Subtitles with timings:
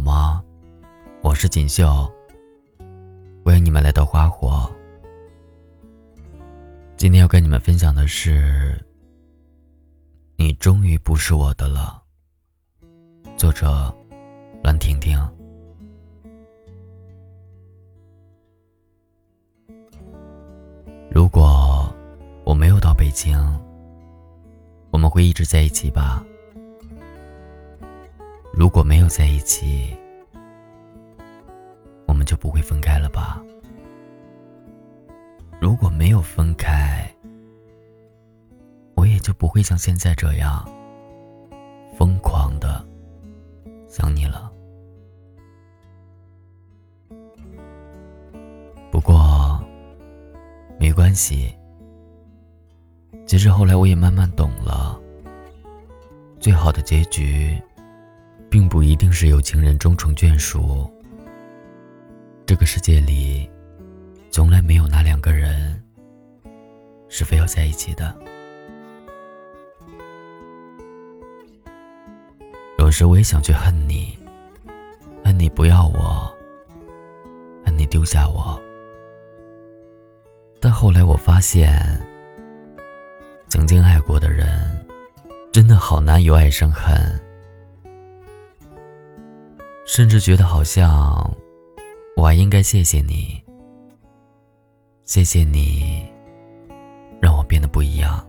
[0.00, 0.42] 好吗？
[1.22, 2.10] 我是锦绣，
[3.44, 4.66] 欢迎你们来到花火。
[6.96, 8.82] 今天要跟你们分享的是，
[10.36, 12.02] 你终于不是我的了。
[13.36, 13.94] 作者：
[14.64, 15.18] 栾婷婷。
[21.10, 21.94] 如果
[22.44, 23.38] 我没有到北京，
[24.90, 26.24] 我们会一直在一起吧？
[28.60, 29.96] 如果没有在一起，
[32.06, 33.42] 我们就不会分开了吧？
[35.58, 37.10] 如果没有分开，
[38.96, 40.62] 我也就不会像现在这样
[41.96, 42.86] 疯狂的
[43.88, 44.52] 想你了。
[48.90, 49.58] 不过，
[50.78, 51.50] 没关系。
[53.24, 55.00] 其实后来我也慢慢懂了，
[56.38, 57.58] 最好的结局。
[58.50, 60.90] 并不一定是有情人终成眷属。
[62.44, 63.48] 这个世界里，
[64.32, 65.80] 从来没有哪两个人
[67.08, 68.12] 是非要在一起的。
[72.78, 74.18] 有时我也想去恨你，
[75.24, 76.28] 恨你不要我，
[77.64, 78.60] 恨你丢下我。
[80.58, 81.80] 但后来我发现，
[83.48, 84.84] 曾经爱过的人，
[85.52, 86.98] 真的好难由爱生恨。
[89.92, 91.28] 甚至觉得好像，
[92.16, 93.42] 我还应该谢谢你。
[95.02, 96.08] 谢谢你，
[97.20, 98.24] 让我变得不一样。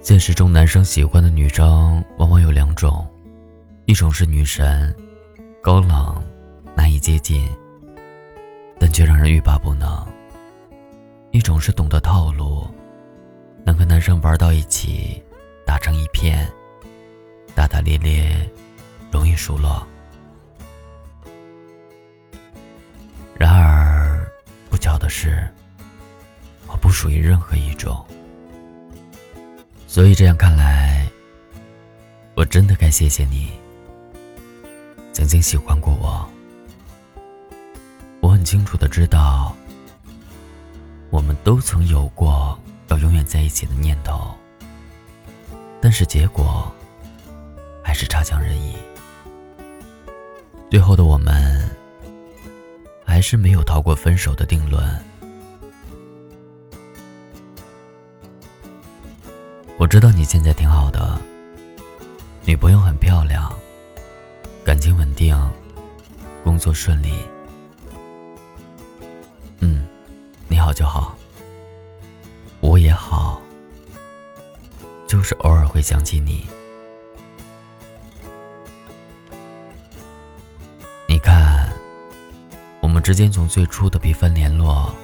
[0.00, 3.04] 现实中，男生喜欢的女生往往有两种，
[3.86, 4.94] 一种是女神，
[5.60, 6.22] 高冷，
[6.76, 7.44] 难以接近，
[8.78, 10.06] 但却让人欲罢不能；
[11.32, 12.68] 一种是懂得套路，
[13.66, 15.20] 能和男生玩到一起。
[15.64, 16.50] 打成一片，
[17.54, 18.48] 大大咧咧，
[19.10, 19.86] 容易熟络。
[23.36, 24.26] 然而，
[24.70, 25.48] 不巧的是，
[26.66, 28.04] 我不属于任何一种。
[29.86, 31.06] 所以这样看来，
[32.34, 33.52] 我真的该谢谢你，
[35.12, 36.28] 曾经喜欢过我。
[38.20, 39.54] 我很清楚的知道，
[41.10, 42.58] 我们都曾有过
[42.88, 44.34] 要永远在一起的念头。
[45.84, 46.72] 但是结果
[47.82, 48.74] 还是差强人意，
[50.70, 51.70] 最后的我们
[53.04, 54.82] 还是没有逃过分手的定论。
[59.76, 61.20] 我知道你现在挺好的，
[62.46, 63.54] 女朋友很漂亮，
[64.64, 65.38] 感情稳定，
[66.42, 67.12] 工作顺利。
[69.60, 69.86] 嗯，
[70.48, 71.14] 你好就好，
[72.60, 73.43] 我也好。
[75.24, 76.46] 是偶尔会想起你。
[81.08, 81.72] 你看，
[82.80, 84.94] 我们之间从最初的频繁联络，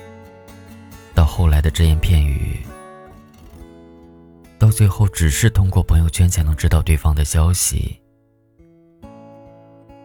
[1.15, 2.61] 到后来的只言片语，
[4.59, 7.99] 到最后只是通过朋友圈才能知道对方的消息，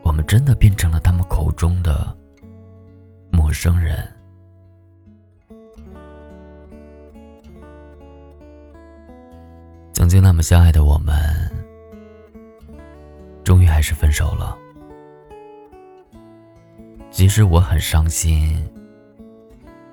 [0.01, 2.15] 我们真的变成了他们口中的
[3.29, 4.14] 陌生人。
[10.05, 11.51] 曾经那么相爱的我们，
[13.43, 14.55] 终于还是分手了。
[17.09, 18.63] 即使我很伤心，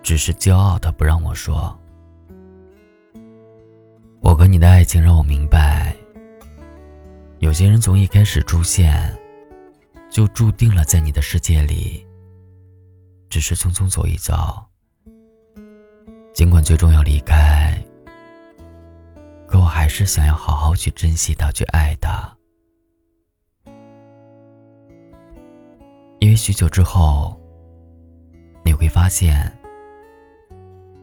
[0.03, 1.75] 只是骄傲的不让我说。
[4.21, 5.97] 我和你的爱情让我明白，
[7.39, 9.19] 有些人从一开始出现，
[10.11, 12.07] 就注定了在你的世界里，
[13.31, 14.63] 只是匆匆走一遭。
[16.35, 17.72] 尽管最终要离开。
[19.83, 22.33] 还是想要好好去珍惜他，去爱他，
[26.21, 27.37] 因为许久之后，
[28.65, 29.53] 你会发现，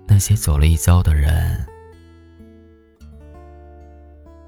[0.08, 1.68] 那些走了一遭的人，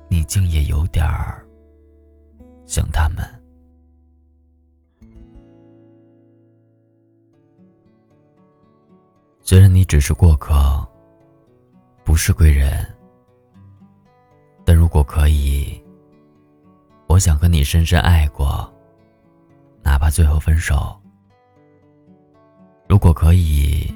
[0.07, 1.45] 你竟也有点儿
[2.66, 3.18] 像他们。
[9.42, 10.88] 虽然你只是过客，
[12.06, 12.91] 不是贵人。
[14.63, 15.81] 但如果可以，
[17.08, 18.72] 我想和你深深爱过，
[19.84, 20.98] 哪怕最后分手。
[22.88, 23.94] 如果可以，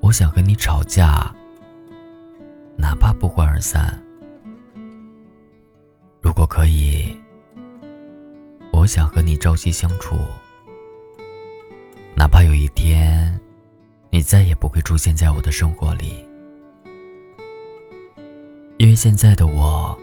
[0.00, 1.34] 我想和你吵架，
[2.76, 4.00] 哪怕不欢而散。
[6.20, 7.14] 如果可以，
[8.72, 10.16] 我想和你朝夕相处，
[12.14, 13.38] 哪怕有一天，
[14.10, 16.24] 你再也不会出现在我的生活里。
[18.90, 19.96] 因为现在的我，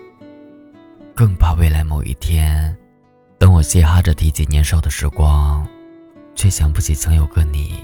[1.13, 2.73] 更怕未来某一天，
[3.37, 5.67] 等我嘻哈着提起年少的时光，
[6.35, 7.81] 却想不起曾有个你，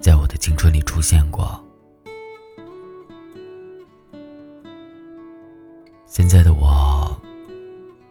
[0.00, 1.62] 在我的青春里出现过。
[6.06, 7.20] 现在的我，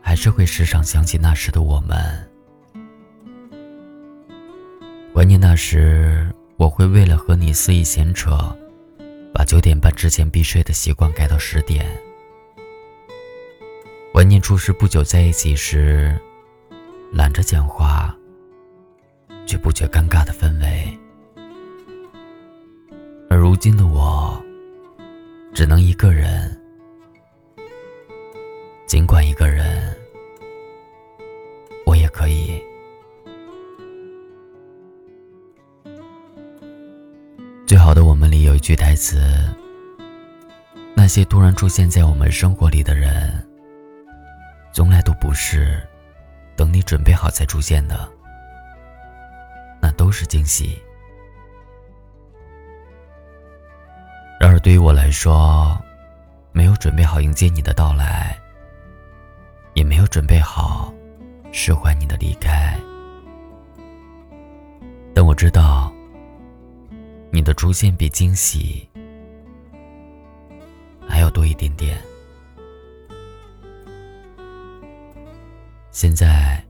[0.02, 2.30] 还是会时常想起那时的我们，
[5.16, 8.56] 怀念那时我会为了和你肆意闲扯，
[9.40, 11.86] 把九点半之前必睡的习惯改到十点。
[14.14, 16.14] 怀念初识不久在一起时，
[17.14, 18.14] 懒着讲话，
[19.46, 21.00] 却不觉尴尬的氛围。
[23.30, 24.38] 而如今的我，
[25.54, 26.62] 只能一个人。
[28.88, 29.69] 尽管一个人，
[38.60, 39.48] 一句台词：
[40.94, 43.42] 那些突然出现在我们生活里的人，
[44.74, 45.82] 从来都不是
[46.58, 48.06] 等你准备好才出现的，
[49.82, 50.78] 那都是惊喜。
[54.42, 55.82] 然而对于我来说，
[56.52, 58.38] 没有准备好迎接你的到来。
[59.74, 60.94] 也没有准备好
[61.54, 62.78] 释怀你的离开，
[65.16, 65.90] 但我知道，
[67.32, 68.88] 你的出现比惊喜
[71.08, 72.02] 还要多一点点。
[75.92, 76.64] 现在，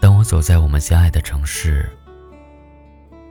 [0.00, 1.90] 当我走在我们相爱的城市，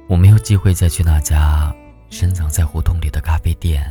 [0.08, 1.76] 我没有机会再去那家
[2.10, 3.84] 深藏在胡同里的咖啡店，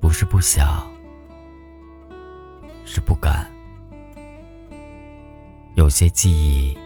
[0.00, 0.86] 不是不想。
[2.88, 3.50] 是不敢，
[5.74, 6.78] 有些记忆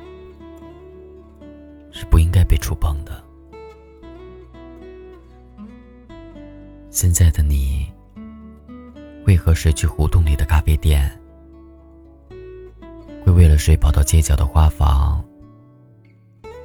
[1.92, 3.22] 是不应该被触碰的。
[7.00, 7.91] 现在的你，
[9.25, 11.11] 会和谁去胡同里的咖啡店？
[13.25, 15.25] 会为了谁跑到街角的花房？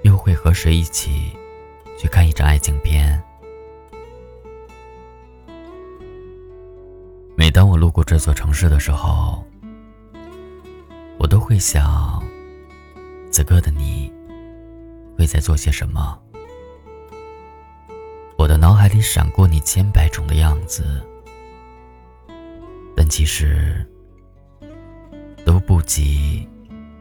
[0.04, 1.32] 又会和谁一起
[1.98, 3.18] 去看一场爱情片？
[7.38, 9.42] 每当我路过这座城市的时候，
[11.18, 12.22] 我都会想，
[13.32, 14.12] 此刻的你
[15.18, 16.20] 会在做些什么？
[18.46, 21.02] 我的脑海里闪过你千百种的样子，
[22.96, 23.84] 但其实
[25.44, 26.48] 都不及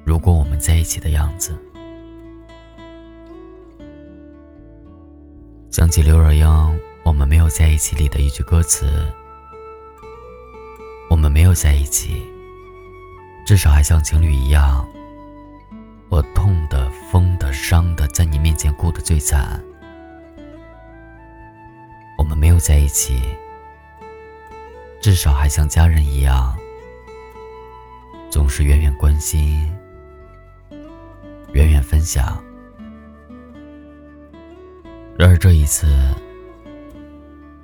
[0.07, 1.55] 如果我们在一起的样子。
[5.71, 6.47] 想起刘若英
[7.05, 9.07] 《我们没有在一起》里的一句歌词。
[11.11, 12.23] 我们没有在一起，
[13.47, 14.89] 至少还像情侣一样。
[16.09, 19.63] 我痛的、疯的、伤的，在你面前哭的最惨。
[22.25, 23.21] 我们没有在一起，
[24.99, 26.57] 至少还像家人一样，
[28.31, 29.71] 总是远远关心，
[31.53, 32.43] 远远分享。
[35.19, 35.87] 然而这一次，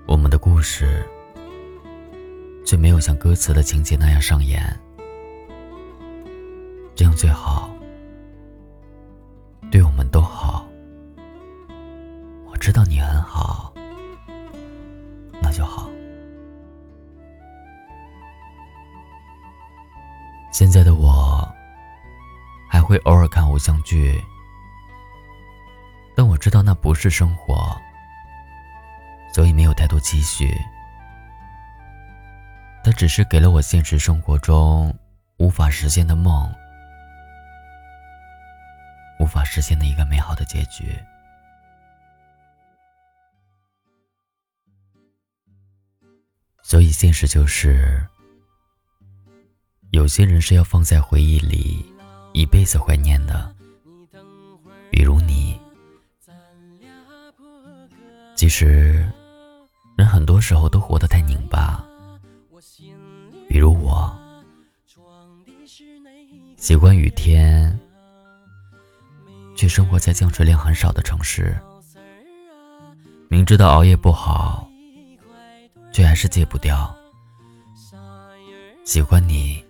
[0.07, 1.03] 我们的故事。
[2.62, 4.62] 却没有像歌词的情节那样上演，
[6.95, 7.75] 这样最好，
[23.50, 24.23] 偶像剧，
[26.14, 27.76] 但我知道那不是生活，
[29.35, 30.57] 所以没有太多期许。
[32.85, 34.97] 它只是给了我现实生活中
[35.38, 36.49] 无法实现的梦，
[39.19, 40.97] 无法实现的一个美好的结局。
[46.62, 48.07] 所以，现实就是，
[49.90, 51.85] 有些人是要放在回忆里
[52.33, 53.55] 一辈子怀念的，
[54.91, 55.59] 比如你。
[58.37, 59.07] 其实，
[59.97, 61.85] 人很多时候都活得太拧巴。
[63.49, 64.17] 比如我，
[66.57, 67.79] 喜欢雨天，
[69.57, 71.55] 却生活在降水量很少的城市。
[73.29, 74.67] 明知道熬夜不好，
[75.93, 76.95] 却还是戒不掉。
[78.85, 79.63] 喜欢你，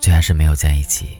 [0.00, 1.18] 却还是没有在一起。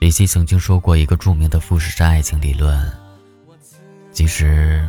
[0.00, 2.90] 李希曾经说过一个著名的富士山爱情理论，
[4.12, 4.88] 其实。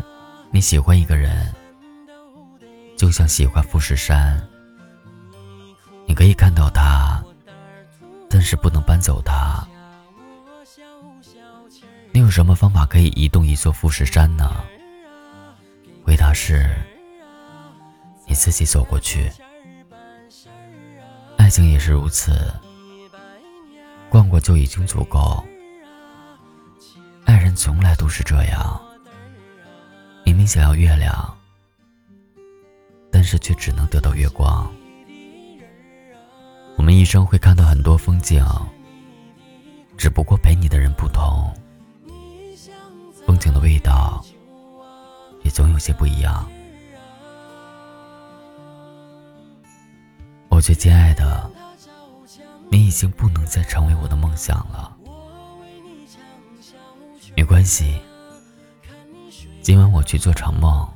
[0.55, 1.51] 你喜欢一个人，
[2.95, 4.39] 就像喜欢富士山。
[6.05, 7.23] 你可以看到他，
[8.29, 9.67] 但是不能搬走他。
[12.11, 14.63] 你有什么方法可以移动一座富士山呢？
[16.03, 16.69] 回回答是：
[18.33, 19.31] 你自己走过去。
[21.37, 22.51] 爱情也是如此，
[24.09, 25.45] 逛过就已经足够。
[27.25, 28.81] 爱人从来都是这样，
[30.25, 31.37] 明明想要月亮，
[33.11, 34.67] 但是却只能得到月光。
[36.75, 38.43] 我们一生会看到很多风景，
[39.95, 41.55] 只不过陪你的人不同，
[43.27, 44.25] 风景的味道
[45.43, 46.49] 也总有些不一样。
[50.63, 51.51] 最亲爱的，
[52.71, 54.97] 你已经不能再成为我的梦想了。
[57.35, 57.99] 没关系，
[59.61, 60.87] 今晚我去做场梦，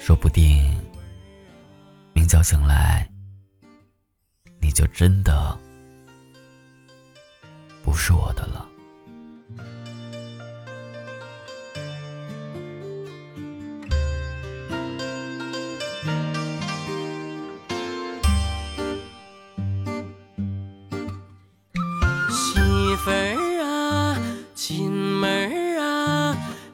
[0.00, 0.76] 说不定
[2.12, 3.08] 明早醒来，
[4.58, 5.56] 你就真的
[7.84, 8.66] 不是我的了。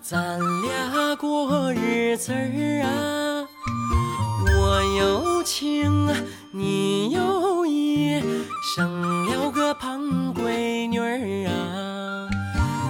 [0.03, 3.47] 咱俩过日子儿啊。
[4.45, 6.09] 我有情，
[6.51, 8.21] 你有意，
[8.75, 10.03] 生了个胖
[10.35, 12.29] 闺女儿啊。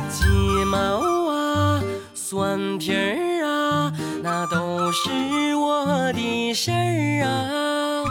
[0.09, 0.25] 鸡
[0.65, 1.83] 毛啊，
[2.15, 3.93] 蒜皮儿啊，
[4.23, 8.05] 那都是我的事儿啊。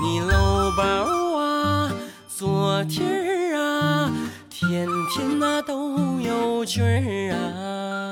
[0.00, 1.92] 你搂包啊，
[2.26, 4.10] 做题儿啊。
[4.48, 8.05] 天天那都有句儿啊，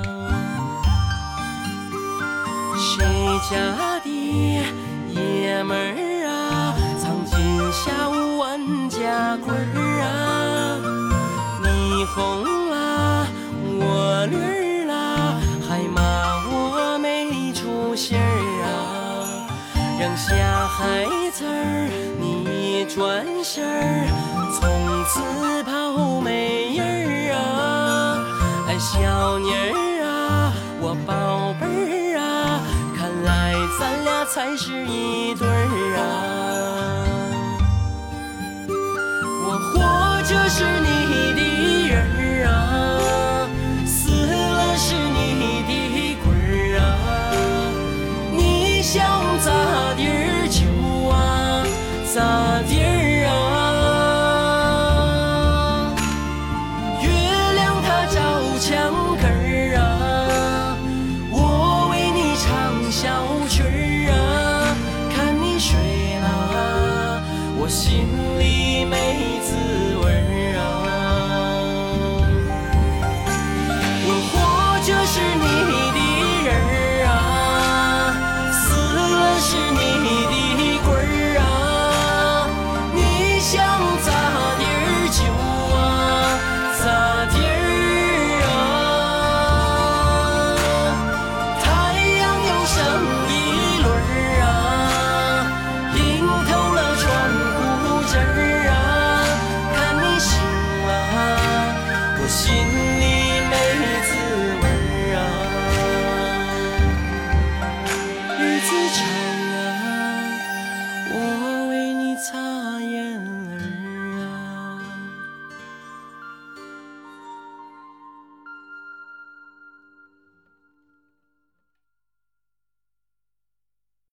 [2.97, 3.05] 谁
[3.51, 4.09] 家的
[5.11, 7.35] 爷们儿啊，藏金
[7.73, 9.59] 下五万家规儿
[10.05, 10.79] 啊，
[11.61, 13.27] 你红了，
[13.81, 16.01] 我绿儿了，还骂
[16.47, 18.71] 我没出息儿啊，
[19.99, 24.07] 扔下孩子儿，你转身儿，
[24.53, 26.45] 从此跑没。
[28.77, 29.84] 小妮儿
[34.35, 36.03] 才是一对儿啊。
[39.47, 39.79] 我活
[40.25, 41.41] 着是你的
[41.87, 42.51] 人儿啊
[43.87, 45.71] 死了是你的
[46.25, 46.27] 鬼
[46.73, 46.83] 儿啊。
[48.33, 49.07] 你想
[49.39, 50.67] 咋地儿就
[51.09, 51.65] 啊
[52.13, 52.19] 咋